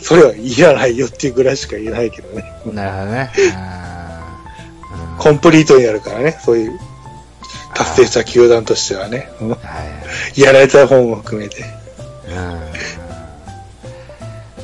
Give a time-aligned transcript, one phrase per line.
[0.00, 2.52] それはいらないよっていうぐらいしか言えないけどね。
[2.72, 3.30] なるほどね。
[5.18, 6.78] コンプリートになるからね、そういう、
[7.74, 9.30] 達成した球団としてはね。
[9.40, 9.56] うんは
[10.36, 10.40] い。
[10.40, 11.64] やられた方も含めて。
[12.28, 12.32] う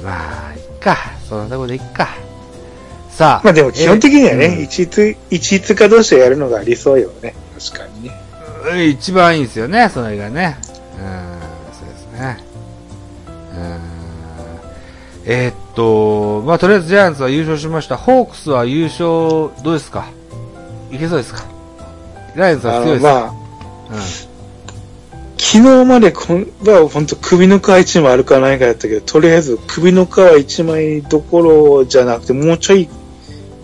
[0.02, 0.96] んまあ、いっか。
[1.28, 2.08] そんなとこでいっか。
[3.10, 3.42] さあ。
[3.44, 7.34] まあでも基本的にはえね、一律、一律化同士でやるのが理想よね。
[7.58, 8.12] 確かにね。
[8.70, 10.56] うん一番いいですよね、それがね。
[10.98, 11.38] うん、
[11.72, 12.38] そうですね。
[13.56, 13.87] うん。
[15.30, 17.96] えーっと、まあ、とりあえずジャイアンツは優勝しました。
[17.98, 19.04] ホークスは優勝、
[19.62, 20.06] どうですか？
[20.90, 21.44] いけそうですか？
[22.34, 23.32] ライオンズは強いですか、まあ、
[25.36, 32.88] 昨日までこんは本当首の皮一枚あるかないかやったけど、とりあえず首の皮一枚どころじゃなくて、もうちょい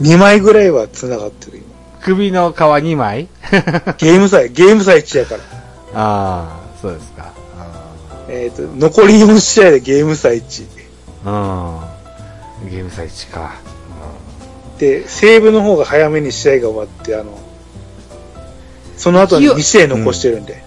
[0.03, 1.59] 2枚ぐらいは繋がってる。
[1.59, 1.65] 今
[2.03, 3.29] 首の皮2枚？
[3.97, 5.41] ゲーム差、ゲーム差1やから。
[5.95, 7.33] ああ、そうですか。
[8.29, 10.84] えっ、と、残り4試合でゲーム差1。
[11.25, 11.75] うん。
[11.75, 11.81] うん。
[12.71, 13.53] ゲーム差1か。
[14.79, 17.39] で、西武の方が早めに試合が終わって、あの、
[18.97, 20.65] その後に2試合残してるんで。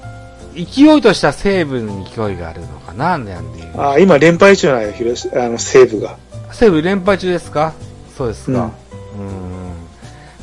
[0.56, 3.82] うん、勢いとした西武に勢いがあるのかななんていう。
[3.82, 6.18] あ今連敗中なんよ、広島あの、西武が。
[6.52, 7.74] 西武連敗中ですか？
[8.18, 8.72] そうですか。
[9.20, 9.74] うん。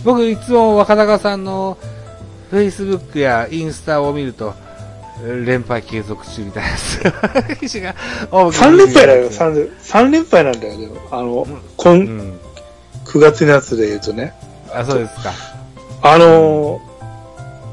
[0.05, 1.79] 僕、いつも若隆さんの
[2.53, 4.55] Facebook やインスタを見ると、
[5.23, 6.65] 連敗継続中みたい
[7.45, 7.95] な記事が
[8.31, 10.97] 多く3連敗だよ、3連三連敗なんだよ、でも。
[11.11, 12.41] あの、こ、うんん。
[13.05, 14.35] 9月のやつで言うとね。
[14.73, 15.33] あ、そうですか。
[16.03, 16.81] あの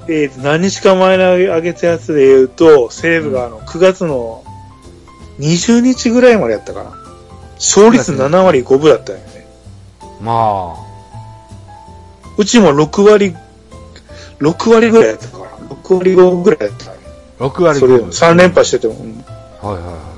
[0.07, 4.43] ー、えーと、何日か前に上げたやつで言うと、西武があの、9月の
[5.39, 6.91] 20日ぐらいまでやったかな。
[7.55, 9.47] 勝率7割5分だったよね。
[10.21, 10.75] ま
[12.37, 13.35] うちも6割、
[14.39, 15.45] 6割ぐらいやったかな。
[15.75, 16.91] 6割5ぐらいやった。
[16.91, 16.95] あ、
[17.41, 19.17] 6割それ5分3連敗してても、うん
[19.61, 20.11] はいはいは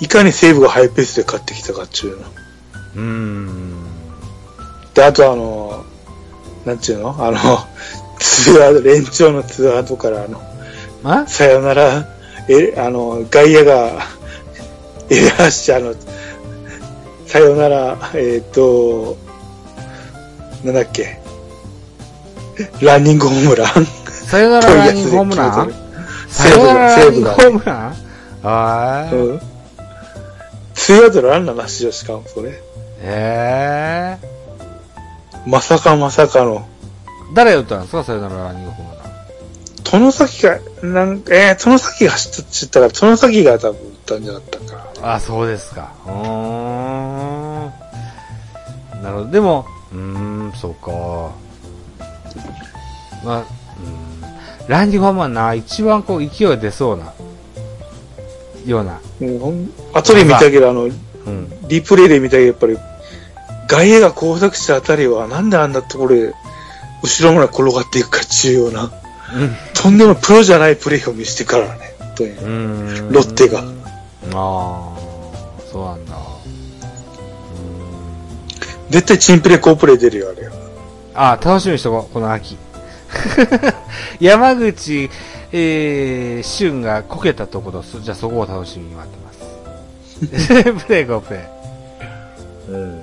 [0.00, 2.22] いかに西武がハイペースで勝ってきたかっちゅうの。
[2.22, 2.22] い。
[2.96, 3.84] うーん。
[4.94, 5.84] で、あとあの、
[6.66, 7.14] なんちゅうの？
[7.24, 7.38] あの、
[8.18, 10.42] ツーアウト、連長のツーアウトからあの、
[11.04, 12.08] あさよなら、
[12.48, 14.02] え、あの、外野が、
[15.08, 15.94] エラーして、あの、
[17.26, 19.16] さよなら、えっ、と、
[20.64, 21.20] なんだっけ、
[22.80, 24.01] ランニングホームラン
[24.32, 25.70] さよならランニングホームラン？
[26.30, 27.94] さよならランニングホームラン？
[28.42, 29.14] あー。
[29.14, 29.40] うん。
[30.72, 32.58] ツーアウトランナーなしよ、しかもそれ。
[33.02, 34.26] ええ
[35.46, 36.60] まさかまさかの。
[36.60, 36.62] ー。
[37.34, 39.02] 誰打ったんですかさよならランニングホームラン？
[39.82, 45.12] 殿崎が、なんか、えー、殿崎が走っちったから、殿崎が多分打ったんじゃなかったか。
[45.14, 45.92] あ、そうですか。
[46.06, 46.12] うー
[48.96, 49.02] ん。
[49.02, 49.30] なるほど。
[49.30, 50.90] でも、うーん、そうか。
[53.26, 53.44] まあ、うん。
[54.68, 57.12] ランディ・ホームランな、一番こう、勢いが出そうな、
[58.66, 59.00] ような。
[59.20, 61.52] うん後で見たけど、あの、うん。
[61.68, 62.78] リプレイで見たけど、やっぱり、
[63.68, 66.34] 外野が交錯したあたりは、なんであんなところで、
[67.02, 68.90] 後ろまで転がっていくかっていうような、
[69.74, 71.92] とんでもプロじゃないプレーを見せてからね。
[73.10, 73.62] ロッテがあ
[74.34, 74.92] あ、
[75.70, 76.16] そうなんだ。
[78.90, 80.52] 絶対チンプレー、コープレー出るよ、あれよ。
[81.14, 82.56] あ楽しみにしとこう、この秋。
[84.20, 85.10] 山口、
[85.52, 89.32] えー、俊がこけたところ、そじゃあそこを楽しみに待ってます。
[90.86, 91.42] プレイゴープレイ。
[92.72, 93.02] うん。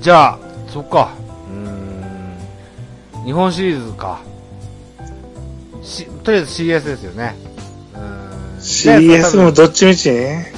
[0.00, 1.10] じゃあ、そっか。
[1.50, 3.24] うーん。
[3.24, 4.20] 日本シリーズか。
[5.82, 7.34] し、とりあえず CS ですよね。
[7.94, 8.58] うーん。
[8.58, 10.52] CS もどっちみちね。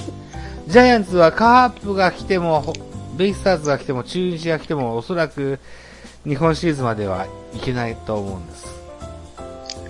[0.67, 2.73] ジャイアンツはカープが来ても、ほ
[3.17, 5.59] ベイスターズが来ても、中日が来ても、おそらく
[6.29, 8.67] 日本シリーズまではいけないと思うんです。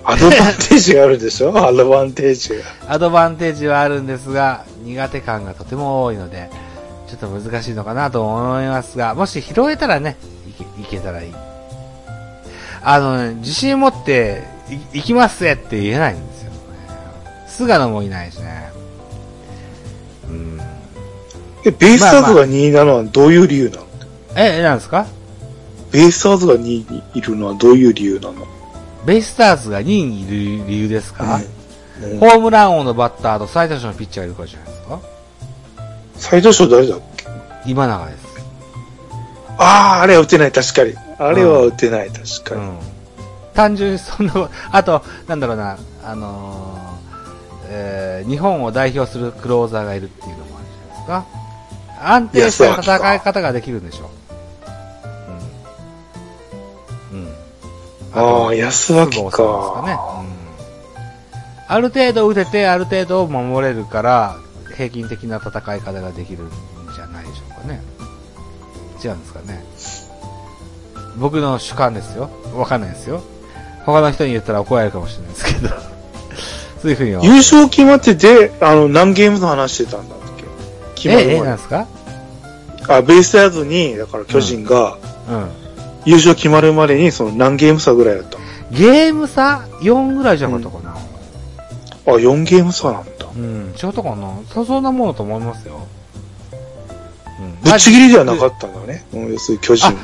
[0.05, 1.49] アドバンテージがあるでしょ？
[1.59, 2.65] アドバンテージが。
[2.95, 6.49] アドバンテージはあるんですが、苦手感がとても多いので、
[7.09, 10.17] ちょっと難しいのかなと思いますが、もし拾えたらね、
[10.49, 11.35] いけ、いけたらいい。
[12.83, 14.45] あのね、自信持って、
[14.93, 16.57] い、行きますぜって言えないんですよね。
[17.49, 18.71] 菅野もいないしね。
[20.29, 20.61] うん。
[21.67, 23.83] え、ベイスターズが2位なのはどういう理由なの、
[24.37, 25.07] え、えなんですか？
[25.91, 26.63] ベイスターズが2位
[26.93, 28.47] にいるのはどういう理由なの？
[29.07, 31.43] ベイスターズが2位にいる理由ですか、うん
[32.21, 35.01] ホームラン王のバッターと最多勝のピッチャーがいるからじゃないですか
[36.15, 37.25] 最多勝誰だっけ？
[37.67, 38.27] 今永です。
[39.59, 40.95] ああ、あれは打てない、確かに。
[41.19, 42.61] あれは打てない、確かに。
[42.61, 42.79] うん。
[43.53, 51.27] 単純にその、あと、なんだろうな、あのーえー日本を代表するクローザーがいるっていうのもあるじゃないですか。
[52.15, 54.05] 安定した戦い方ができるんでしょ？
[54.05, 54.09] う。
[58.13, 59.95] ああ、安脇須郷さんですかね。
[59.95, 60.21] か。
[60.21, 60.29] うん。
[61.71, 64.37] ある程度打てて、ある程度守れるから、
[64.77, 66.51] 平均的な戦い方ができるん
[66.95, 67.83] じゃないでしょうかね。
[69.05, 69.65] 違うんですかね。
[71.19, 72.31] 僕の主観ですよ。
[72.55, 73.23] わかんないですよ。
[73.85, 75.69] 他の人に言ったら怒られるかもしれないですけど。
[76.81, 80.45] そういうふうに優勝決まってて、あの、何ゲームの話してたんだっけ？
[80.95, 81.87] 決まるえ、え、前なんですか？
[82.89, 84.97] あ、ベイスターズに、だから巨人が、
[85.29, 85.51] うん。
[86.09, 88.39] 優勝決まるまでに、その何ゲーム差ぐらいだった
[88.71, 90.95] ゲーム差？$4 ぐらいじゃなかったかな。
[90.95, 90.99] の
[92.07, 93.27] あ、4ゲーム差なんだ。
[93.37, 94.41] うん、違ったかな？
[94.49, 95.87] そそんなものと思いますよ。
[97.41, 99.05] うんぶっちぎりではなかったんだね。
[99.13, 99.95] うん、要するに巨人。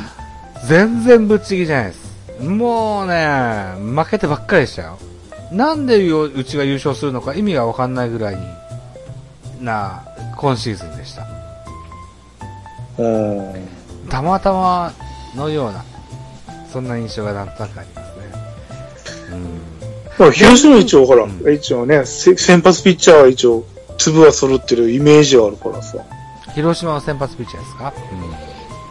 [0.68, 2.42] 全然ぶっちぎりじゃないです。
[2.42, 4.98] もうね、負けてばっかりでしたよ。
[5.52, 8.42] なんでようちが優勝するのか意味がわかんないぐらいに
[9.64, 10.04] な、
[10.36, 11.26] 今シーズンでした。
[12.98, 13.68] うん。
[14.10, 14.92] たまたま
[15.34, 15.84] のような、
[16.74, 18.24] そんな印象がなんとなくありますね。
[19.30, 19.48] うん。
[20.18, 23.64] まあ、広島一応ほら、うん一応ね、せ先発ピッチャーは一応、
[23.96, 25.98] 粒は揃ってるイメージはあるからさ。
[26.52, 27.94] 広島の先発ピッチャーですか？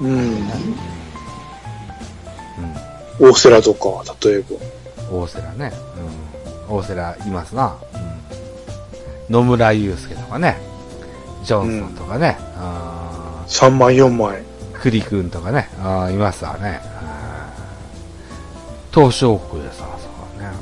[0.02, 0.08] うん。
[0.08, 0.18] うん。
[3.20, 3.30] うん。
[3.30, 4.46] 大瀬良とか、例えば。
[5.12, 5.74] 大瀬良ね。
[6.70, 6.78] うん。
[6.78, 7.76] 大瀬良いますな。
[9.30, 9.36] うん。
[9.36, 10.58] 野村祐介とかね。
[11.44, 12.38] ジョンソンとかね。
[12.56, 14.38] あ3枚、4枚。
[14.38, 14.44] ー
[14.82, 15.68] 栗くんとかね。
[15.82, 16.80] あーいますわね。
[17.08, 17.13] うん
[18.94, 20.08] 東証国でさ、そ
[20.38, 20.56] うだね。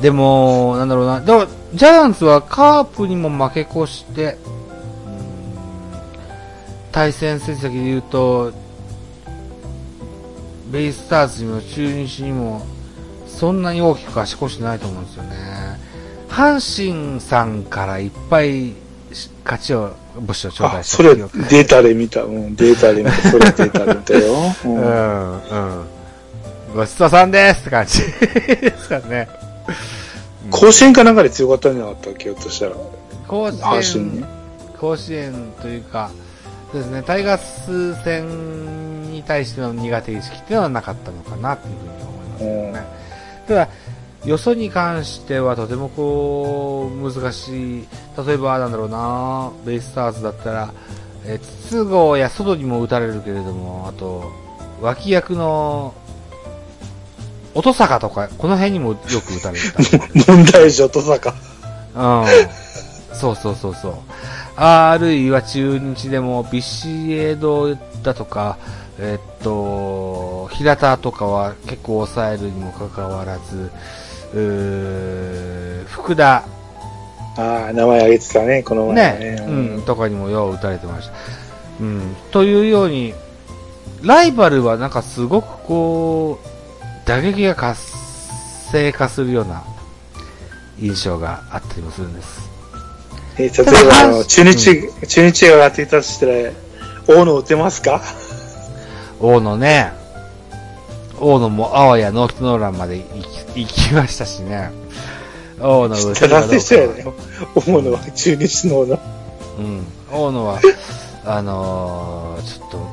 [0.00, 1.20] でも、なんだろうな。
[1.20, 4.38] でも、ジャイアンツはカープにも負け越して、
[6.92, 8.52] 対戦成績で言うと、
[10.70, 12.62] ベイスターズにも中日にも、
[13.26, 15.36] そんなに大きく足越してないと思うんですよね。
[16.28, 18.74] 阪神さんからいっぱい
[19.44, 22.22] 勝ちを、物資を頂戴あ、したそれ、データで見た。
[22.22, 23.16] うん、データで見た。
[23.30, 24.34] それデータで見たよ。
[24.64, 25.84] う うんん、うん。
[26.74, 29.28] ごちそうさんですって感じですからね。
[30.50, 32.72] 甲子園かなんかで強かったんじゃなかったっけひょっとしたら。
[33.26, 34.26] 甲子園ね、
[34.78, 36.10] 甲子園というか、
[36.72, 42.84] そうですね、タイガース戦に対しての苦手意識っていうのはなかったのかなっていうふうに思いますけどね。
[43.48, 43.68] ただ、
[44.24, 47.88] よそに関してはとてもこう、難しい。
[48.26, 50.74] 例えば、なんだろうな、ベイスターズだったら、
[51.24, 54.30] えー筒香や外にも打たれるけれども、あと、
[54.80, 55.94] 脇役の、
[57.54, 59.82] 音坂とか、この辺にもよく打たれてた。
[60.32, 61.34] 問題児と坂。
[61.94, 62.26] うん。
[63.16, 63.92] そうそうそうそう。
[64.56, 68.58] あるいは中日でもビシエドだとか、
[68.98, 73.70] えっと、平田とかは結構抑えるにもかかわらず、
[75.86, 76.44] 福田、
[77.36, 81.12] ああ、名前挙げてたね、この前ね、うん、とかにもよう打たれてました。
[81.80, 83.14] うん、というように、
[84.02, 87.80] ライバルはなんかすごくこう、打撃が活
[88.72, 89.62] 性化するような
[90.78, 92.50] 印象があったりもするんです。
[93.38, 96.32] えー例えば、あの中日、中日が当てたとしたら、
[97.06, 98.02] 大野打てますか？
[99.20, 99.92] 大野ね、
[101.20, 103.04] 大野もあわやノーヒットノーランまで行
[103.54, 104.70] き行きましたしね。
[105.60, 107.04] 大野打てるかどうか達成したよね。
[107.54, 108.98] 大野は中日の大野。
[109.58, 109.86] うん。
[110.10, 110.60] 大野は、
[111.24, 112.86] あのー、ちょっと、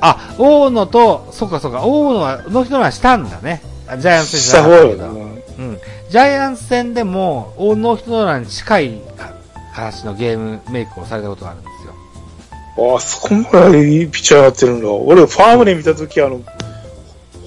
[0.00, 3.62] あ、大野と、そっかそっか、大野はノーヒットノーランしたんだね。
[3.86, 5.06] あジャイアンツし戦じゃなた方よかけど。
[5.06, 5.80] うん。
[6.10, 9.32] ジャイアンツ戦でも、大ノーヒットノーランに近いか
[9.74, 12.92] 形のゲームメイクをされたことがあるんですよ。
[12.92, 14.90] ああ、そこまでいいピッチャーになってるんだ。
[14.90, 16.40] 俺、ファームで見たとき、あの、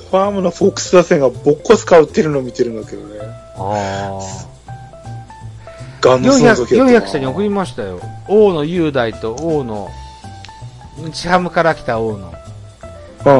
[0.09, 3.19] ファームのフォックス打線がボッコスカ打ってるのを見てるんだけどね。
[3.55, 4.19] あ
[6.01, 7.99] ガンのその 400, 時だったな400社に送りましたよ。
[8.27, 9.89] 大野雄大と大野、
[11.11, 12.27] 日ハムから来た大野。
[12.27, 13.33] ああ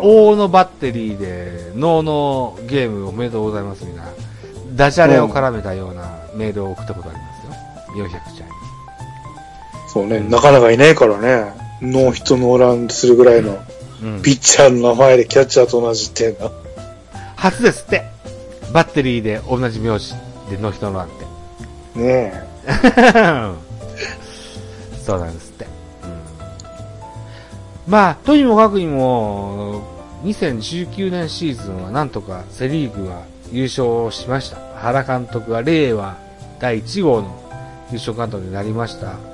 [0.00, 4.12] 大野バッテリーで、ノーノーゲームおめでとうございますみたいな、
[4.74, 8.06] ダジャレを絡めたようなメールを送ったことありますよ。
[8.06, 8.50] 400社に。
[9.92, 11.52] そうね、なかなかいないからね。
[11.82, 13.58] ノーヒットノーランするぐらいのうん。
[14.22, 16.52] ピッチャーの名前でキャッチャーと同じっていうの。
[17.36, 18.04] 初ですって。
[18.72, 20.12] バッテリーで同じ名字
[20.50, 21.10] でノーヒットノーランっ
[21.94, 22.00] て。
[22.00, 22.44] ね
[25.04, 25.66] そうなんですって。
[27.86, 29.82] まあ、とにもかくにも、
[30.24, 34.56] 2019年シーズンはなんとかセリーグは優勝しました。
[34.76, 36.16] 原監督が令和
[36.60, 37.38] 第1号の
[37.90, 39.33] 優勝監督になりました。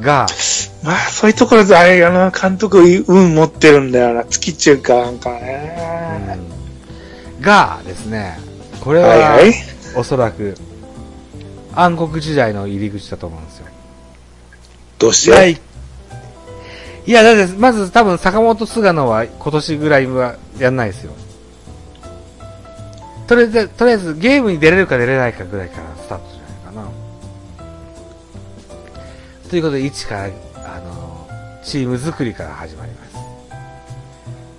[0.00, 0.86] が、え。
[0.86, 4.24] まあ、そういうところで、あれ、あの、監督、運持ってるんだよな。
[4.24, 6.22] 月中か、なんかね。
[6.42, 6.58] うん
[7.38, 8.36] がですね、
[8.80, 9.54] これはいは、はい
[9.94, 10.56] おそらく
[11.72, 13.66] 暗黒時代の入り口だと思うんですよ。
[14.98, 15.50] どうして？
[15.50, 15.56] い
[17.06, 21.12] いや、だって、まず多分坂本菅野は今年ぐらいはやんないですよ。
[23.28, 26.24] とりあえず、とりあえずゲームに出れるか出れないかぐらいからスタート
[29.48, 31.28] ということで、一から、あの、
[31.64, 33.16] チーム作りから始まります。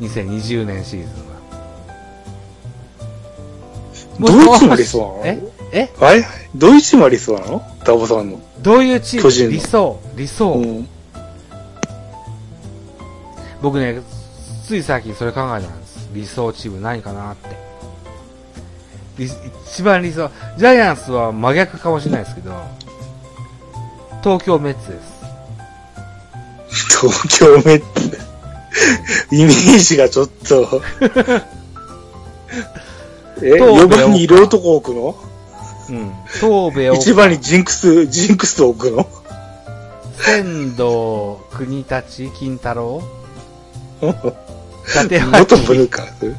[0.02, 1.40] 2020年シーズンは。
[4.20, 5.42] どういうチームありそうなの？
[5.42, 5.42] え？
[5.72, 5.90] え？
[6.00, 7.62] あれどういうチームありそうなの？
[7.86, 8.42] ダボさんの。
[8.62, 9.52] どういうチーム？
[9.52, 10.88] 理想理想、うん。
[13.62, 14.02] 僕ね、
[14.66, 16.10] つい最近それ考えたんです。
[16.14, 17.50] 理想チーム何かなって。
[19.18, 19.30] 理
[19.72, 22.52] 一番理想、ジャイアンツは真逆かもしれないですけど、
[24.24, 25.20] 東京メッツです。
[27.02, 28.20] 東京メッツ。
[29.32, 30.82] イメージがちょっと。
[33.42, 35.16] え、東部4番にいる男置くの？
[35.90, 36.12] うん。
[36.40, 39.08] 東部を、一番にジンクス、ジンクス置くの？
[40.18, 43.02] 仙道、国立、金太郎？
[45.10, 46.36] 立元ブ脇、ルー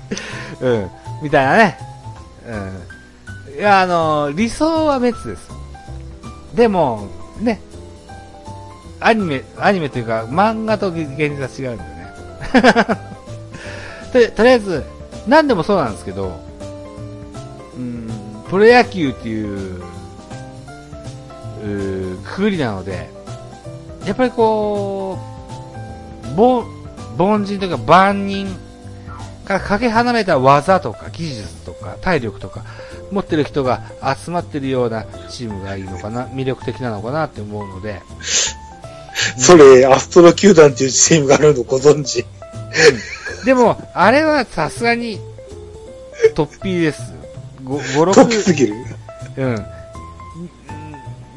[0.61, 0.91] うん。
[1.23, 1.79] みたいなね。
[2.47, 3.59] うん。
[3.59, 5.49] いや、あの、理想はメッツです。
[6.55, 7.09] でも、
[7.41, 7.61] ね。
[9.00, 12.11] アニメ、アニメというか、漫画と現実は違うんだよね。
[14.12, 14.85] で、とりあえず、
[15.26, 16.40] 何でもそうなんですけど、
[17.76, 18.11] うん、
[18.49, 19.83] プロ野球っていう、
[21.62, 23.11] うーくくりなので、
[24.07, 25.19] やっぱりこ
[26.37, 26.64] う、凡、
[27.19, 28.49] 凡人というか万人
[29.45, 32.64] からかけ離れた技とか技術とか体力とか
[33.11, 33.83] 持ってる人が
[34.16, 38.02] 集まってるようなチームがいいのかな、魅力的なのかなって思うので、
[39.39, 42.25] それ、アストロ球団っていうチームがあるのご存知
[43.45, 45.21] でも、あれはさすがに、
[46.35, 47.15] トッピーです。
[47.65, 48.75] 5、5、トップすぎる
[49.37, 49.53] ？6、う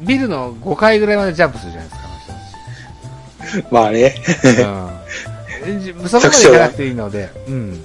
[0.02, 0.06] ん。
[0.06, 1.94] ビルの5階ぐらいまでジャンプするじゃないで
[3.46, 4.14] すか、まあね。
[5.62, 5.92] あの人たち。
[6.00, 6.08] うん。
[6.08, 7.84] そこまで行かなくていいので、うん。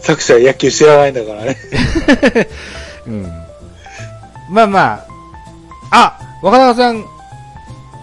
[0.00, 1.56] 作者は野球知らないんだからね。
[3.06, 3.22] うん。
[4.50, 5.06] まあまあ、
[5.90, 7.04] あ若永さん、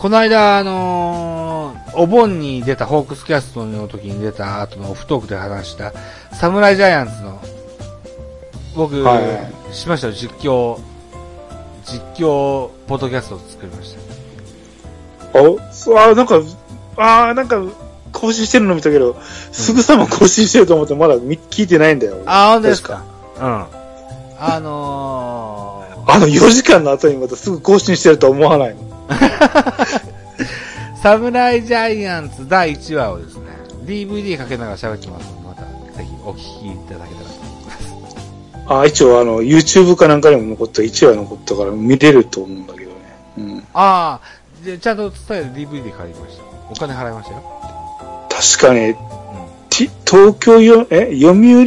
[0.03, 5.93] この間、あのーお盆に出たホークスキャストの時に出た後のオフトークで話した、
[6.33, 7.41] サムライジャイアンツの、
[8.75, 10.77] 僕、はいはいしましたよ、実況、
[11.85, 13.95] 実況、ポッドキャストを作りまし
[15.31, 15.41] た。
[15.41, 16.41] お、そう、あ、なんか、
[16.97, 17.63] あーなんか、
[18.11, 19.15] 更新してるの見たけど、
[19.53, 22.17] すぐさま更新してると思ってまだ見聞いてないんだよ。
[22.25, 23.05] あ、本当です確か
[23.37, 23.65] うん。
[24.37, 28.92] あのあの4時間の後にまたすぐ更新してるとは思わないの。
[29.13, 33.43] ー、 サムライジャイアンツ第1話をですね、
[33.85, 35.61] DVD かけながら喋ってますので、また
[35.97, 38.17] ぜひお聞きいただけたらと思います。
[38.67, 42.95] あ、一応あの、YouTube かなんかにも残った、1話残ったから見れると思うんだけどね。
[43.37, 43.63] うん。
[43.73, 46.43] ああ、でちゃんと伝える DVD 借りました。
[46.71, 47.43] お金払いましたよ。
[48.29, 48.95] 確かね、う
[49.69, 51.65] T、東京よ、え、読売、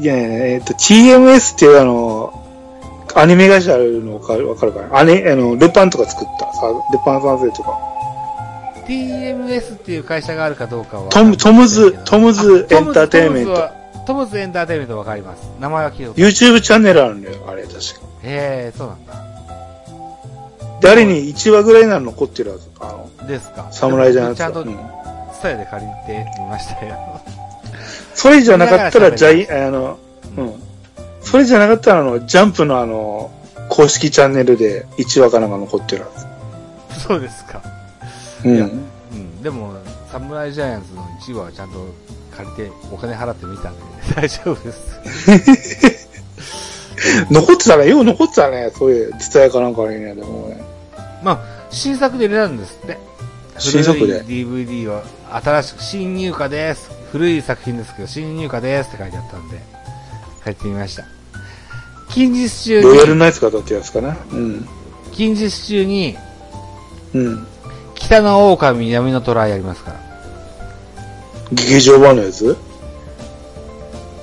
[0.00, 2.41] いや、えっと、TMS っていうあの、
[3.14, 4.98] アニメ会社あるのわかるわかるかな？
[4.98, 7.70] あれ、あの、ルパンとか作った、さ、ルパン三世とか。
[7.70, 7.74] ん。
[8.84, 11.08] TMS っていう会社があるかどうかは。
[11.10, 13.70] トム、トムズ、トムズエンターテインメント。
[14.06, 15.48] トムズエンターテインメントわかります。
[15.60, 17.80] 名前は聞いた YouTube チャンネルあるんだよ、あれ、確か。
[18.24, 19.14] へえ、そうなんだ。
[20.80, 22.68] で、あれに1話ぐらいなの残ってるはず。
[22.80, 22.86] あ
[23.22, 23.68] の、ですか。
[23.70, 24.38] 侍じゃなくて。
[24.38, 24.76] ちゃんとうん
[25.32, 27.22] スタイルで借りてみましたよ。
[28.14, 29.98] それじゃなかったら、ジャイ、あの、
[30.36, 30.71] うん。
[31.24, 33.30] それじゃなかったら、あの、ジャンプのあの、
[33.68, 36.10] 公式チャンネルで1話かなんか残ってるは
[36.90, 37.00] ず。
[37.00, 37.62] そうですか。
[38.44, 38.56] うん。
[38.56, 39.42] いやうん。
[39.42, 39.74] でも、
[40.10, 41.86] サムライジャイアンツの1話はちゃんと
[42.36, 43.82] 借りて、お金払ってみたんで、
[44.14, 46.08] 大丈夫です。
[47.30, 50.62] 残ってたら、よう残ってたね、そういう、伝えかなんかにね、でもね。
[51.22, 51.38] まあ、
[51.70, 52.98] 新作で入れたんですって。
[53.58, 56.90] 新作で DVD を新しく新入荷です。
[57.12, 59.60] 古い作品ですけど、新入荷ですって書いてあったんで、
[60.44, 61.04] 借りてみました。
[62.10, 64.16] 近日中ロイヤルに、ナイツかだってやつかな。
[64.32, 64.68] うん。
[65.12, 66.16] 近日中に、
[67.14, 67.46] うん。
[67.94, 70.00] 北の狼南の虎やりますから。
[71.52, 72.56] 劇場版のやつ？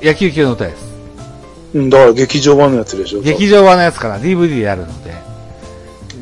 [0.01, 0.89] 野球級の歌です。
[1.73, 3.21] うん、だから劇場版のやつでしょ。
[3.21, 5.13] 劇場版のやつから DVD でやるので、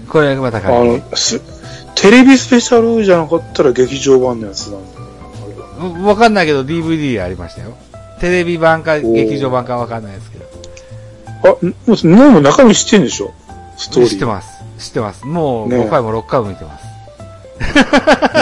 [0.09, 1.41] これまたあ借りての、す
[1.95, 7.77] テレビスペシャルじゃなかったら劇場版のやつなんだわかんないけど DVD ありましたよ。
[8.19, 10.45] テレビ版かー劇場版かわかんないですけど。
[11.43, 11.47] あ、
[12.29, 13.33] もう、中身知ってんでしょ？
[13.77, 14.09] ストーリー。
[14.09, 14.63] 知ってます。
[14.79, 15.25] 知ってます。
[15.25, 16.85] もうね5回も6回も見てます。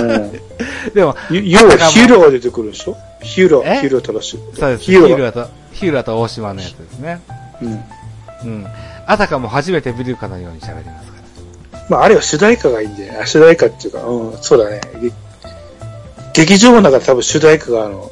[0.03, 0.31] うん。
[0.93, 2.95] でも、要はヒーローが出てくるでしょ？
[3.21, 3.81] ヒーロー、え？
[3.81, 4.39] ヒーロー正しい。
[4.57, 4.83] そうです。
[4.83, 7.21] ヒヒーローと、ヒーラと大島のやつですね。
[7.61, 7.71] うん。
[7.71, 8.67] うん。
[9.07, 11.17] あたかも初めて見るかのように喋りますか
[11.73, 11.79] ら。
[11.89, 14.81] まあ、あれは主題歌がいいんで、あ主題歌っていうか、うん、そうだね。
[15.01, 15.11] げ
[16.45, 18.11] 劇場の中で多分主題歌があの、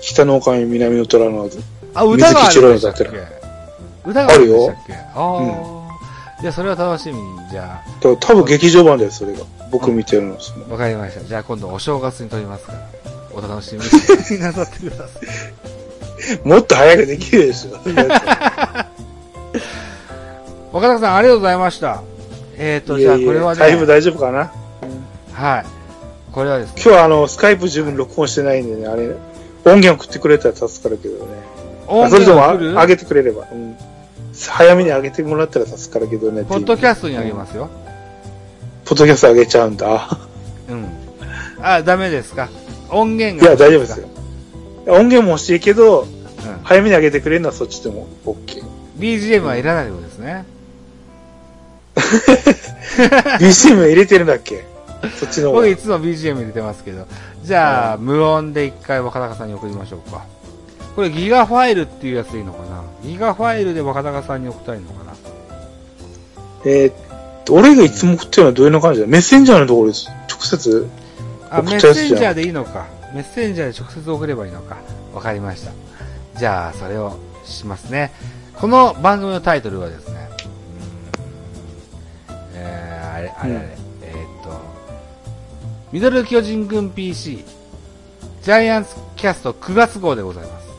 [0.00, 1.48] 北の狼南の虎の、
[1.94, 2.94] あ、歌があるんでしたっ
[4.06, 4.94] 歌があるんでしたっけ？
[4.94, 9.40] ああ、じゃあそれを楽しみに、じゃあ、と多分劇場版だよ、それが。
[9.70, 10.38] 僕見てるの。
[10.70, 11.24] わかりました。
[11.24, 12.88] じゃあ今度お正月に撮りますから、
[13.32, 13.86] お楽しみに。
[14.42, 15.08] なさってください。
[16.48, 17.78] もっと早くできるでしょ。
[20.72, 22.02] 若田さん、ありがとうございました。
[22.56, 24.52] えっ、ー、と、じゃあこれはね、タイム大丈夫かな？
[25.32, 25.66] はい。
[26.32, 29.16] これはですね、今日はあの、スカイプ自分録音してないんでね、あれ、
[29.64, 32.08] 音源送ってくれたら助かるけどね。
[32.08, 33.46] それともあ上げてくれれば。
[33.52, 33.76] うん。
[34.38, 36.44] 早めに上げてもらったら助かるけどね。
[36.44, 37.68] ポッドキャストにあげますよ。
[38.84, 40.08] ポッドキャスト上げちゃうんだ。
[40.68, 40.86] うん。
[41.62, 42.48] あ、ダメですか？
[42.90, 43.56] 音源いや、が。
[43.56, 44.08] 大丈夫ですよ。。
[44.88, 46.08] 音源も欲しいけど、うん。
[46.62, 48.62] 早めに上げてくれるのはそっちでも OK。
[48.98, 50.44] BGM はいらないってことですね。
[53.40, 54.64] BCM 入れてるんだっけ？
[55.08, 57.06] そっちの方僕いつも BGM 入れてますけど。
[57.42, 60.24] じゃあ、無音で一回若高さんに送りましょうか。
[60.94, 62.84] これギガファイルっていうやつでいいのかな？
[63.02, 65.12] ギガファイルで若高さんに送ったらいいのかな？
[66.66, 66.94] えーっ
[67.44, 70.10] と、俺がいつも送ってるのはどういうの感じだメッセンジャーのところです。
[70.28, 70.88] 直接。
[71.48, 72.86] あ、送メッセンジャーでいいのか。
[73.14, 74.76] メッセンジャーで直接送ればいいのか。
[75.14, 75.72] わかりました。
[76.38, 78.12] じゃあ、それをしますね。
[78.54, 80.28] この番組のタイトルはですね、
[82.28, 83.76] うーんえー、あれ、あれあれ、
[85.92, 87.44] ミドル巨人軍 PC、
[88.42, 90.70] ジャイアンツキャスト9月号でございます。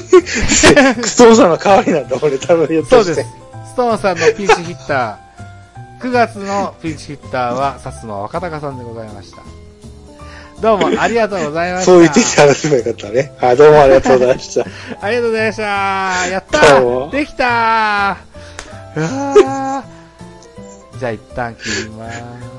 [1.00, 3.30] クソーさんの代わりなんだ、俺多分やったそうです。
[3.66, 9.42] ストーンさんのピンチヒッター、 9月のピンチヒッターは、薩摩若隆さんでございました。
[10.60, 11.92] どうもありがとうございました。
[11.92, 13.32] そう言ってきて話せばよかったね。
[13.40, 14.66] あ、どうもありがとうございました。
[15.00, 15.62] ありがとうございました。
[15.62, 22.57] やったーできたーうわーじゃあ一旦切りまーす。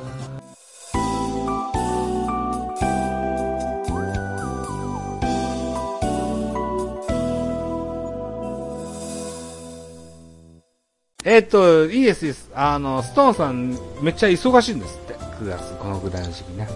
[11.25, 12.49] えっと、いいです、いいです。
[12.55, 15.15] あの、ストーンさん、めっちゃ忙しいんですって。
[15.43, 16.69] 9月、このぐらいの時期ね。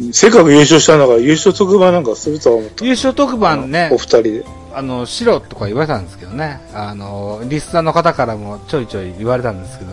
[0.00, 0.12] うん。
[0.14, 2.82] せっかく優勝したんだから、優勝特番なんかするとは思った。
[2.82, 4.44] 優勝特番ねお、二人で。
[4.72, 6.60] あの、白とか言われたんですけどね。
[6.72, 9.92] あの、リスナーの方からもちょいちょい言われたんですけど。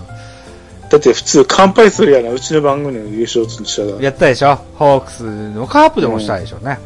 [0.90, 4.02] だって普通乾杯するやな、うちの番組の優勝としたら。
[4.02, 6.80] やったでしょホークスのカープでもしたでしょうね。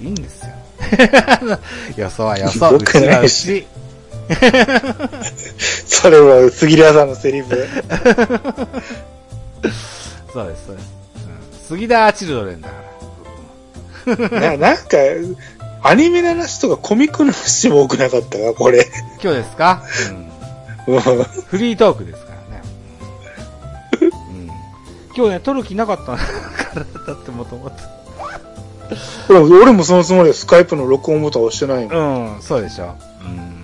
[0.00, 0.06] うん。
[0.06, 0.52] いいんですよ。
[1.96, 2.68] 予想は予想。
[2.68, 3.66] う僕ちはないうしち。
[5.86, 7.48] それは杉浦さんのセリフ。
[10.32, 10.92] そうです、そうです。
[11.70, 12.74] うん、杉田チルドレンだか
[14.40, 14.40] ら。
[14.56, 14.82] ななんか、
[15.82, 18.88] アニメの話とかコミックの話も多くなかったか、これ。
[19.22, 19.82] 今日ですか？
[20.86, 20.94] うん。
[20.94, 22.62] うんフリートークですからね。
[24.00, 24.46] うん。
[25.14, 26.16] 今日ね、撮る気なかったか
[26.74, 27.76] らだってもともと。
[29.28, 32.34] 俺も俺もそのつもりでスカイプの録音ボタン押してないの。
[32.34, 32.96] うん、そうでしょ。
[33.22, 33.61] うん。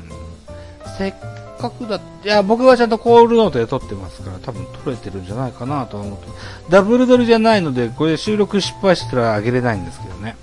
[0.99, 1.13] せっ
[1.59, 6.27] かくだって、いや、僕はちゃんとコールノートで撮ってますから、多分撮れてるんじゃないかなとは思って。
[6.69, 10.37] ダブル撮りじゃないので、これ収録失敗してたらあげれないんですけどね。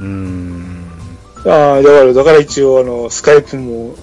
[0.00, 0.86] うーん。
[1.46, 3.94] ああ、だから、だから一応あの、スカイプも、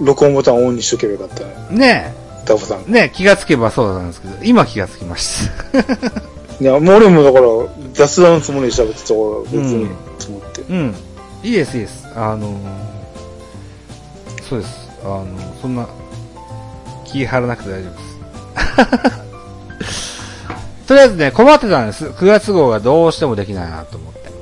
[0.00, 1.78] 録音ボタンをオンにしとけばよかったね。
[1.78, 2.14] ね
[2.46, 2.90] ダボさんえ、。
[2.90, 5.78] ねえ、気がつけばそうなんですけど、今気がつきました。
[6.60, 7.46] いや、もう俺もだから、
[7.92, 10.62] 雑談のつもりで喋ってたから、別に、うんと思って。
[10.62, 10.94] うん。
[11.42, 12.06] いいです、いいです。
[12.14, 12.99] あのー
[14.50, 14.90] そうです。
[15.04, 15.26] あの
[15.62, 15.88] そんな、
[17.04, 17.98] 気張らなくて大丈夫で
[19.86, 20.10] す。
[20.88, 22.06] とりあえずね、困ってたんです。
[22.06, 24.32] 9月号がどうしてもできないなと思って。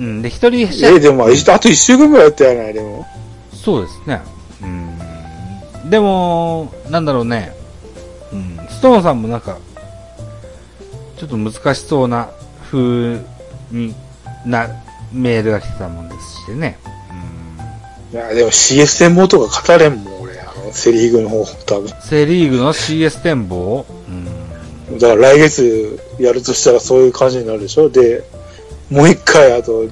[0.00, 0.22] うん。
[0.22, 1.28] で、一人しえ、でも、あ
[1.60, 3.06] と一週間ぐらいやったやない、でも。
[3.54, 4.20] そうですね。
[4.62, 4.98] うん。
[5.88, 7.54] でも、なんだろうね。
[8.32, 8.58] うん。
[8.68, 9.58] ストーンさんもなんか、
[11.16, 12.30] ちょっと難しそうな
[12.68, 13.20] 風
[13.70, 13.94] に
[14.44, 14.68] な
[15.12, 16.80] メールが来てたもんですしてね。
[18.12, 20.38] いや、でも CS 展望とか語れんもん、俺。
[20.40, 21.88] あの、セリーグの方、多分。
[22.02, 23.86] セリーグの CS 展望？
[24.08, 24.98] うん。
[24.98, 27.88] だから来月やるとしたらそういう感じになるでしょ？
[27.88, 28.24] で、
[28.90, 29.84] もう一回、あと、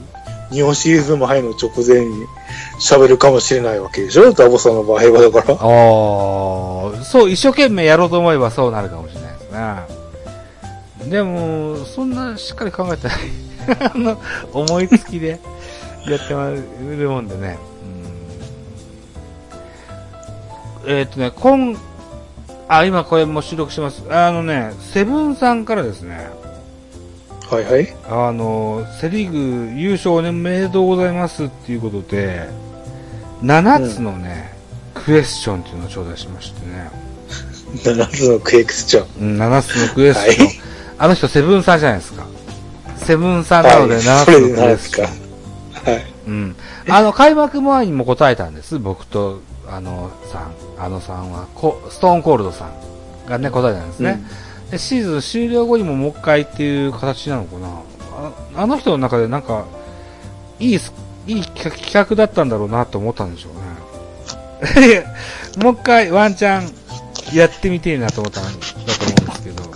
[0.51, 2.25] 日本シリーズも入るの直前に
[2.81, 4.33] 喋るかもしれないわけでしょ？
[4.33, 5.55] ダボさんの場合はだから。
[5.55, 9.51] ああ、そう、一生懸命やろうと思えばそうなるかもしれないです
[11.05, 11.11] ね。
[11.11, 13.17] でも、そんなしっかり考えてない。
[13.95, 14.21] あの、
[14.53, 15.39] 思いつきで
[16.09, 17.59] やってまるもんでね。
[20.87, 21.77] えーっとね、今、
[22.69, 24.03] あ、今これも収録してます。
[24.11, 26.31] あのね、セブンさんからですね、
[27.51, 27.97] はいはい。
[28.09, 32.49] あの、セリーグ優勝おめでとうございますっていうことで、
[33.43, 34.53] 7つのね、
[34.95, 36.91] クエスチョンっていうのを頂戴しましてね。
[37.85, 39.35] 7つのクエクスチョン。
[39.35, 40.47] うん、7つのクエスチョン。
[40.47, 40.69] はい
[41.01, 42.27] あの人セブンさんじゃないですか。
[42.97, 45.07] セブンさんなのではい7つのクエスチョン。
[45.07, 46.05] はい。
[46.27, 46.57] うん。
[46.89, 48.81] あの、開幕前にも答えたんです。
[48.81, 52.73] 僕と、あのさん、あのさんは、コストーンコールドさん
[53.27, 54.23] がね、答えなんですね。
[54.71, 57.69] で、シーズン終了後にももう一回っていう形なのかな。
[58.57, 59.67] ああの人の中でなんか、
[60.59, 60.93] いいす、
[61.27, 63.61] いい企画企画だったんだろうなと思ったんでしょうね。
[65.63, 68.57] もう一回ワンチャンやってみてえなと思ったんだと
[69.05, 69.69] 思うんですけど。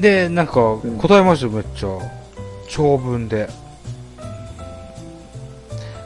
[0.00, 0.52] で、なんか
[0.98, 1.88] 答えましたよ、めっちゃ。
[2.68, 3.48] 長文で。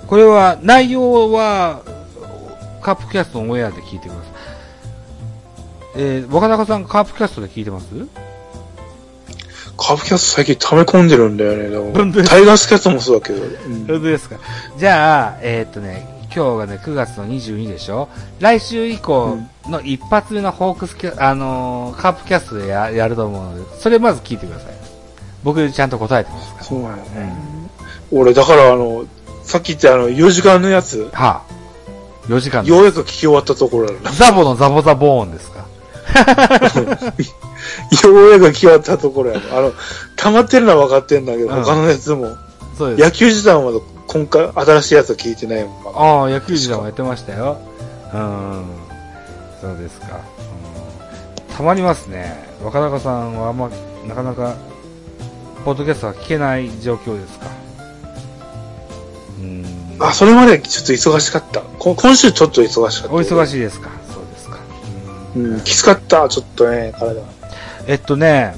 [0.06, 1.82] これは、内容は、
[2.86, 4.24] カープキャストのオンエアで聞いてください。
[5.96, 7.86] えー、若中さんカープキャストで聞いてます？
[9.76, 12.22] カープキャスト最近溜め込んでるんだよね。
[12.24, 13.42] タイガースキャストもそうだけど。
[13.42, 14.36] うん本当ですか？
[14.78, 18.08] じゃあ、えーっとね、今日がね、9月の22でしょ？
[18.38, 19.36] 来週以降
[19.68, 24.74] の一発目のホークスキャ、あのーカープキャストでややると思うので、それまず聞いてください。
[25.42, 27.34] 僕ちゃんと答えてますかそうなんよね。
[28.12, 29.06] 俺、だからあの、
[29.42, 31.18] さっき言ったあの、4時間のやつ、ら。
[31.18, 31.55] はあ。
[32.28, 34.10] 4時間ようやく聞き終わったところなんだ。
[34.12, 35.66] ザボのザボザボーンですか？
[38.02, 39.58] ようやく聞き終わったところ やろ。
[39.58, 39.72] あの、
[40.16, 42.36] 溜まってるのは分かってんだけど、うん他のやつも。
[42.78, 43.04] そうです。
[43.04, 45.84] 野球時代はまだ今回、新しいやつは聞いてないもん。
[45.84, 47.58] まだああ、野球時代もやってましたよ。
[48.12, 48.64] うん。
[49.60, 50.20] そうですか。
[51.48, 52.44] うん、たまりますね。
[52.62, 53.70] 若中さんはあんま、
[54.06, 54.54] なかなか、
[55.64, 57.46] ポッドキャストは聞けない状況ですか？
[59.40, 59.64] うん。
[59.98, 61.60] あ、それまでちょっと忙しかった。
[61.60, 63.14] こ今週ちょっと忙しかった。
[63.14, 63.46] お忙い。
[63.46, 63.90] しいですか？
[64.12, 64.58] そうですか。
[65.36, 67.22] うん、きつかった、ちょっとね、体。
[67.86, 68.56] えっとね、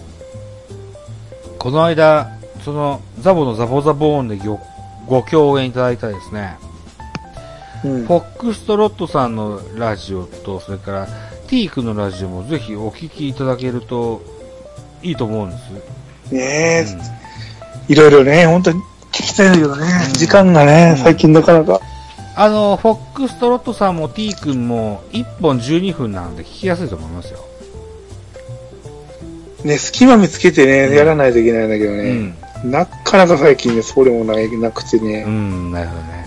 [1.59, 2.29] この間、
[2.65, 4.59] その、ザボのザボザボーンでご
[5.07, 6.59] ご共演いただいたですね、
[7.85, 8.07] うん。
[8.07, 11.09] フォックストロットさんのラジオと、それから、
[11.47, 14.23] ティークのラジオもぜひお聞きいただけると
[15.03, 15.71] いいと思うんです。
[16.35, 17.01] ねえ、うん
[17.89, 18.83] いろいろね、本当に聞
[19.29, 21.81] きたいんだけどね、うん時間がね、うん最近なかなか。
[22.37, 27.45] あの、フォックストロットさんも T 君も1本12分なので聞きやすいと思いますよ。
[29.65, 32.71] ね、隙間見つけてね、うんやらないといけないんだけどね、うん。
[32.71, 35.25] なかなか最近ね、それもないなくてね。
[35.27, 36.27] うん、なるほどね。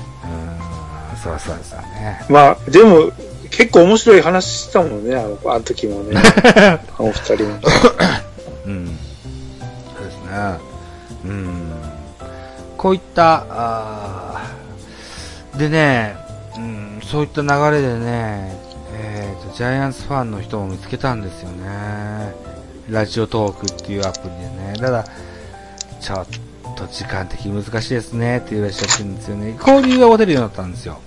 [1.13, 2.25] うん、そうそうですよね。
[2.29, 3.11] まあ、でも、
[3.51, 6.17] 結構面白い話したもんね、あのあの時もね。
[6.17, 7.59] あの二人も。
[12.81, 14.41] こういった、
[15.55, 16.15] でね、
[16.57, 18.57] うん、そういった流れでね、
[18.91, 22.33] えっ、と、ジャイアンツファンの人も見つけたんですよね。
[22.89, 24.73] ラジオトークっていうアプリでね。
[24.79, 25.05] ただ、
[25.99, 26.27] ちょっ
[26.75, 29.55] と時間的に難しいですねって言われちゃってるんですよね。
[29.59, 30.99] 交流が持てるようになったんですよ。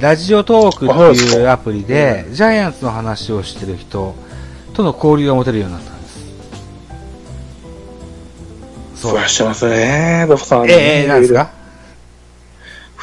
[0.00, 4.14] ラジオトークっていうアプリで、ジャイアンツの話をしてる人
[4.74, 5.93] との交流が持てるようになった
[9.12, 10.72] 増やしてますね、ドクさん、ね。
[10.72, 11.50] ええええなんですか？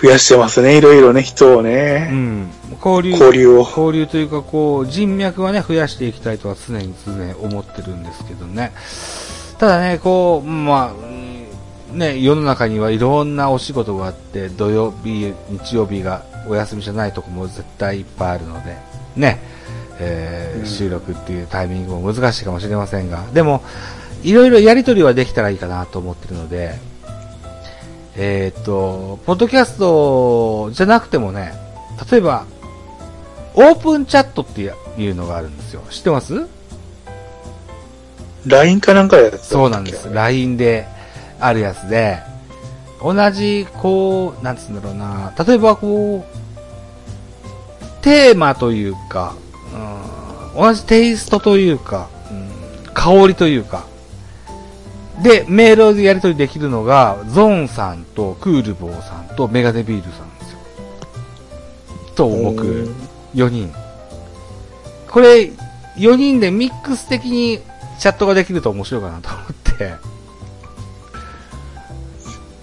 [0.01, 2.09] 増やしてますね、いろいろね、人をうね。
[2.11, 2.49] ん。
[2.83, 3.11] 交流。
[3.11, 3.59] 交流を。
[3.59, 8.71] 交流というか、こう、人脈はね、増やしていきたいとは常に常に思ってるんですけどね。
[9.59, 10.95] ただね、こう、まあ、う
[11.95, 18.77] んね、世の中にはいろんなお仕事があって、土曜日、日曜日がお休みじゃないとこも絶対いっぱいあるので、
[19.15, 19.39] ね、
[19.99, 23.61] えーうん収録っていうタイミングも難しいかもしれませんが、でも、
[24.23, 26.75] いろいろやりとりはできたらいいかなと思ってるので、
[28.15, 31.53] えーっと、ポッドキャストじゃなくてもね、
[32.11, 32.45] 例えば、
[33.53, 35.81] オープンチャットっていうのがあるんですよ。
[35.89, 36.47] 知ってます
[38.45, 40.09] ？LINE かなんかでやってたそうなんです。
[40.11, 40.87] LINE で
[41.39, 42.19] あるやつで、
[43.01, 46.41] 同じ、こう、なんつうんだろうな、例えばこう、
[48.03, 49.35] テーマというか、
[50.55, 53.85] うん、同じテイストというか、うん、香りというか、
[55.21, 60.59] で、メールでやり取りできるのが、ゾーンさんとクールボーさんとメガネビールさんですよ。
[62.15, 62.95] と、僕、うん
[63.35, 63.73] 4人。
[65.09, 65.51] これ、
[65.97, 67.59] 4人でミックス的に
[67.99, 69.95] チャットができると面白いかなと思って、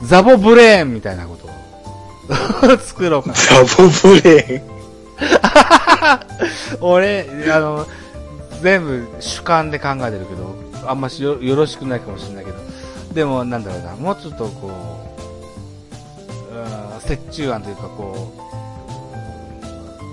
[0.03, 3.35] ザボブレーンみたいなことを 作ろうかな。
[3.35, 4.79] ザボブレーン。
[6.81, 7.87] 俺、あの、
[8.62, 12.47] 全部主観で考えてるけど、あんましよよろしくないかもしれないけど、
[13.18, 14.68] でもなんだろうな、もうちょっとこ
[16.52, 16.64] う、うん
[17.04, 18.33] 折衷案というかこ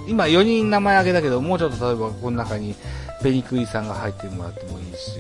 [0.08, 2.74] う、今4人名前挙げたけど、もうちょっと例えばこの中に
[3.22, 5.20] ペニクイさんが入ってもらってもいいし、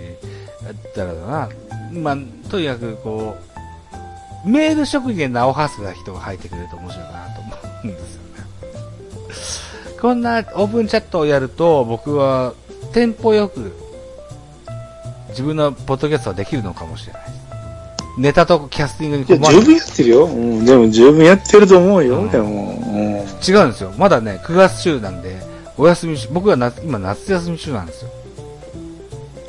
[0.63, 1.49] だったらだな、
[1.91, 2.17] まあ、
[2.49, 3.37] とにかくこ
[4.43, 9.99] う、メール職人で名を馳せた人が入ってくれると面白いかなと思うんですよね。
[10.01, 12.55] こんなオープンチャットをやると、僕は
[12.93, 13.73] テンポよく
[15.29, 17.24] 自分のポッドキャストはできるのかもしれない。
[18.17, 19.59] ネタとキャスティングにいや、困る。
[19.59, 20.25] 十分やってるよ。
[20.25, 22.19] うん、でも十分やってると思うよ。
[22.19, 23.25] うんでも、うん。
[23.45, 23.93] 違うんですよ。
[23.97, 25.41] まだね、9月中なんで、
[25.77, 28.11] お休み中、僕は夏今夏休み中なんですよ。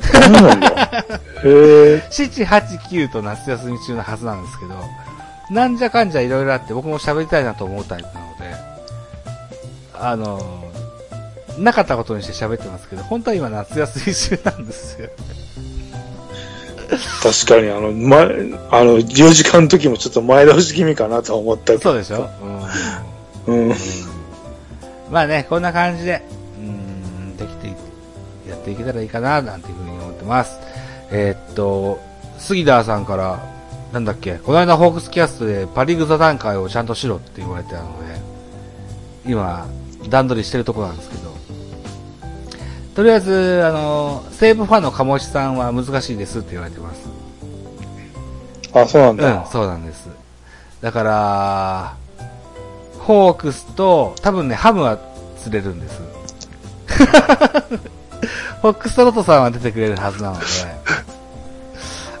[0.01, 0.67] そうなんだ。
[1.43, 2.03] へえ。
[2.09, 4.73] 7、8、9と夏休み中のはずなんですけど、
[5.49, 8.55] なんじゃかんじゃいろいろあって僕も喋りたいなと思うタイプなので、
[9.93, 10.65] あの、
[11.57, 15.09] なかったことにして喋ってますけど、本当は今夏休み中なんですよ。
[16.87, 21.79] 確かに、あの、ま、あの、4時間の時もちょっと前倒し気味かなとは思ったけど。
[21.79, 22.29] そうでしょ
[23.47, 23.69] うん。
[23.69, 23.75] うん。
[25.11, 26.21] まあね、こんな感じで、
[26.57, 27.71] うん、できてい、
[28.49, 30.57] やっていけたらいいかな、なんていうふうに思ってます。
[31.11, 31.99] えーっと、
[32.37, 33.39] 杉田さんから、
[33.93, 38.19] なんだっけ、この間ホークスキャストでパリグ座談会をちゃんとしろって言われてたので、
[39.25, 39.67] 今、
[40.09, 41.33] 段取りしてるところなんですけど、
[42.97, 47.07] とりあえず、あの、西武ファンの鴨志さんは難しいですって言われてます。
[48.73, 50.09] あ、そうなんうんだ。、そうなんです。
[50.81, 51.95] だから、
[52.97, 54.97] ホークスと、多分ね、ハムは
[55.39, 56.01] 釣れるんです。
[58.63, 60.45] ホークストロットさんは出てくれるはずなので。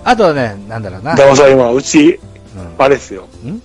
[0.03, 1.15] あとはね、なんだろうな。
[1.15, 2.19] だまさん今、うち、
[2.55, 3.23] うんあれですよ。
[3.43, 3.63] ん？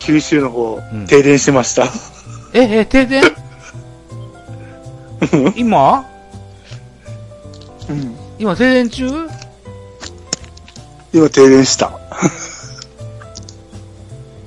[0.00, 1.84] 九州の方うん、停電してました。
[2.52, 3.22] え、え、停電？
[5.56, 6.04] 今？
[7.88, 8.16] うん。
[8.38, 9.28] 今停電中？
[11.12, 11.98] 今停電した。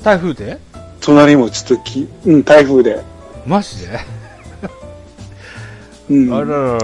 [0.04, 0.58] 台風で？
[1.02, 3.02] 隣もちょっとき、うん、台風で。
[3.46, 4.00] マジで、
[6.10, 6.34] うん。
[6.34, 6.80] あららら。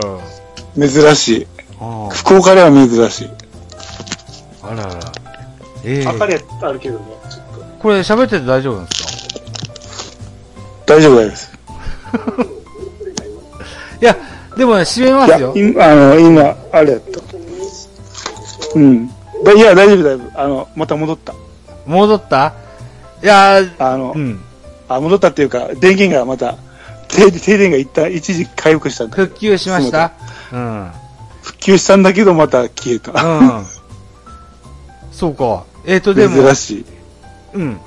[0.89, 1.47] 珍しい。
[1.79, 3.29] あ福岡では珍しい。
[4.63, 4.99] あらら。
[5.83, 7.65] ええ明かりあるけどね、ちょっと。
[7.79, 9.09] これ喋ってて大丈夫なんですか？
[10.87, 11.51] 大丈夫です。
[14.01, 14.15] いや、
[14.57, 15.53] でもね、閉めますよ。
[15.55, 17.19] 今、あの、今、あれやった。
[18.75, 19.07] うん。
[19.43, 20.41] だいや、大丈夫、大丈夫。
[20.41, 21.33] あの、また戻った。
[21.85, 22.53] 戻った？
[23.23, 24.39] いやー、あの、うん。
[24.87, 26.55] あ、戻ったっていうか、電源がまた、
[27.07, 29.15] 停停電が一旦一時回復したんだ。
[29.15, 30.11] 復旧しました？
[30.51, 30.91] うん。
[31.41, 33.11] 復旧したんだけど、また消えた。
[33.23, 33.65] うん。
[35.11, 35.63] そうか。
[35.85, 36.85] えっ、と、でも、珍しい。
[37.53, 37.77] うん。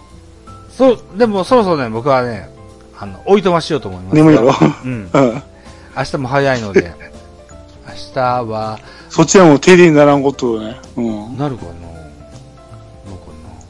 [0.70, 2.48] そう、でもそろそろね、僕はね、
[2.98, 4.24] あの、おいとましようと思いますよ。
[4.24, 4.54] 眠いやろ
[4.84, 5.10] うん。
[5.12, 5.42] うん。
[5.98, 6.92] 明日も早いので、
[7.88, 8.78] 明日は、
[9.10, 10.76] そっちはもう停電にならんことをね。
[10.96, 11.36] うん。
[11.36, 11.72] なるかな
[13.04, 13.14] ど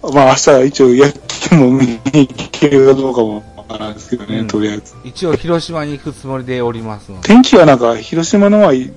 [0.03, 4.95] うかなまあ明日は一応野球も見に行けるかどうかもわからんですけどね、うんとりあえず。
[5.05, 7.29] 一応広島に行くつもりでおりますので。
[7.29, 8.93] 天気はなんか広島のはい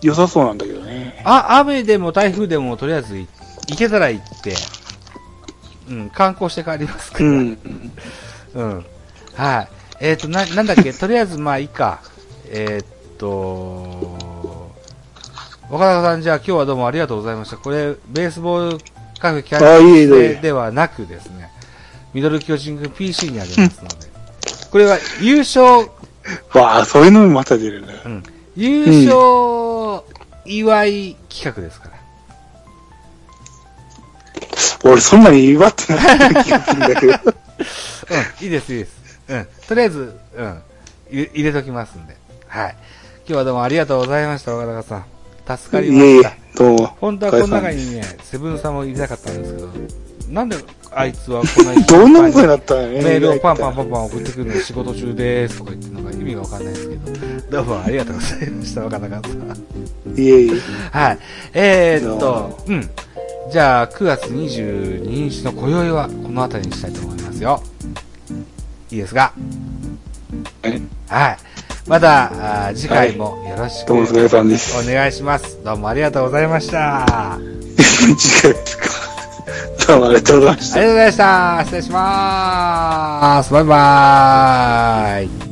[0.00, 1.20] 良さそうなんだけどね。
[1.24, 3.28] あ、雨でも台風でもとりあえずい
[3.68, 4.54] 行けたら行って、
[5.90, 7.24] うん、観光して帰りますから。
[7.24, 7.58] うん。
[8.54, 8.86] うん。
[9.34, 9.68] はい。
[10.00, 12.00] えっ、と、な、なんだっけ、とりあえず、まあいいか。
[12.50, 14.70] えっ、と、
[15.70, 17.56] 若田さん、じゃあ今日はどうもありがとうございました。
[17.56, 18.78] これ、ベースボール
[19.18, 21.50] カフェキャあいいねンプではなくですね、
[22.12, 23.96] ミドル巨人軍 PC にありますので、
[24.70, 25.90] これは優勝、
[26.52, 27.94] わあ、そういうのもまた出るね。
[28.04, 28.22] うん、
[28.56, 30.02] 優勝
[30.44, 31.94] 祝い企画ですから。
[34.84, 37.12] 俺そんなに祝ってない気がするんだけど。
[38.10, 39.20] うん、いいです、いいです。
[39.28, 39.48] うん。
[39.66, 40.62] とりあえず、うん。
[41.10, 42.16] 入れときますんで。
[42.54, 42.76] はい。
[43.26, 45.58] 今日はどうもありがとうございました、若高さん。
[45.58, 46.86] 助かりいえいえました。、どうも。
[47.00, 49.68] 本当はこの中にね、セブンさんも入れたかったんですけど、
[50.32, 50.56] なんで
[50.92, 52.82] あいつはこんなに どんなことになったの？
[52.82, 53.02] ね。
[53.02, 57.12] メールをパンパンパンパン送ってくるの仕事中ですとか言ってるのが意味がわかんないですけど、
[57.50, 60.16] どうもありがとうございました、若高さん。
[60.16, 60.52] いえいえ。
[60.96, 61.18] はい。
[61.54, 62.88] えー、っと、うん。
[63.50, 67.60] じゃあ、9月22日の今宵はこの辺りにしたいと思いますよ。
[68.92, 69.32] いいですか？
[70.62, 70.82] はい。
[71.08, 71.36] はい。
[71.86, 74.02] また、次回もよろしくどうも
[74.80, 75.62] お願いします。
[75.62, 77.04] どうもありがとうございました。
[77.34, 77.38] あ
[78.16, 78.84] 次回ですか。
[79.86, 81.60] どうもありがとうございましたりがとうございました。
[81.64, 83.52] 失礼します。
[83.52, 85.43] バイバーイ。